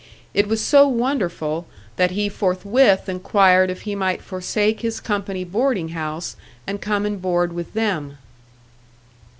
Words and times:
It 0.33 0.47
was 0.47 0.61
so 0.61 0.87
wonderful 0.87 1.67
that 1.95 2.09
he 2.09 2.27
forthwith 2.27 3.07
inquired 3.07 3.69
if 3.69 3.81
he 3.81 3.93
might 3.93 4.23
forsake 4.23 4.81
his 4.81 4.99
company 4.99 5.43
boarding 5.43 5.89
house 5.89 6.35
and 6.65 6.81
come 6.81 7.05
and 7.05 7.21
board 7.21 7.53
with 7.53 7.75
them. 7.75 8.17